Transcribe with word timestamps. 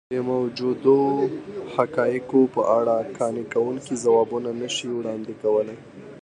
د 0.13 0.15
موجودو 0.31 0.97
حقایقو 1.75 2.41
په 2.55 2.61
اړه 2.77 2.95
قانع 3.17 3.45
کوونکي 3.53 3.93
ځوابونه 4.03 4.49
نه 4.61 4.67
شي 4.75 4.87
وړاندې 4.93 5.33
کولی. 5.41 5.77